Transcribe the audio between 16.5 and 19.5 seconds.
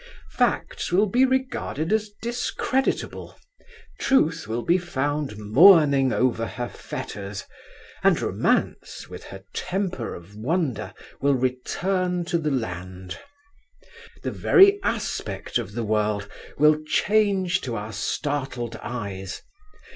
will change to our startled eyes.